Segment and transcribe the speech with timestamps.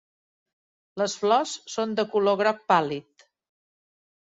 [1.01, 3.31] Les flors són de color groc pàl·lid.